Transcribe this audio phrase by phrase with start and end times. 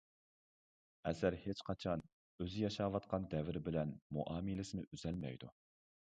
[1.11, 2.03] ئەسەر ھېچقاچان
[2.45, 5.55] ئۆزى ياشاۋاتقان دەۋر بىلەن مۇئامىلىسىنى ئۈزەلمەيدۇ.